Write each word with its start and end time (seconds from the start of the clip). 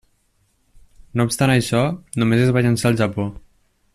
No 1.19 1.25
obstant 1.29 1.53
això, 1.57 1.83
només 2.23 2.43
es 2.47 2.53
va 2.57 2.65
llançar 2.69 2.91
al 2.93 2.99
Japó. 3.05 3.29